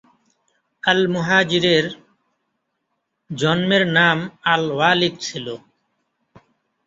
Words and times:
আল-মুহাজিরের 0.83 1.85
জন্মের 3.29 3.83
নাম 3.97 4.17
আল-ওয়ালিদ 4.53 5.15
ছিল। 5.25 5.47